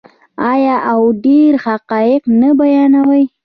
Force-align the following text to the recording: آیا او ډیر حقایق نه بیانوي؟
آیا 0.51 0.75
او 0.91 1.01
ډیر 1.23 1.51
حقایق 1.65 2.21
نه 2.41 2.49
بیانوي؟ 2.59 3.23